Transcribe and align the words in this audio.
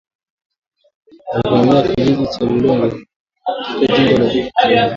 walivamia 1.43 1.81
kijiji 1.81 2.27
cha 2.27 2.45
Bulongo 2.45 2.89
katika 2.89 3.07
jimbo 3.77 4.23
la 4.23 4.29
Kivu 4.29 4.51
kaskazini 4.53 4.89